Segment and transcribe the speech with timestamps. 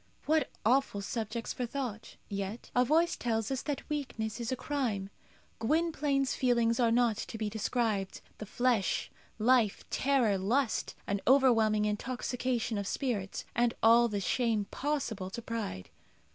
[0.25, 2.15] What awful subjects for thought!
[2.27, 5.11] Yet a voice tells us that weakness is a crime.
[5.59, 8.19] Gwynplaine's feelings are not to be described.
[8.39, 15.29] The flesh, life, terror, lust, an overwhelming intoxication of spirit, and all the shame possible
[15.29, 15.91] to pride.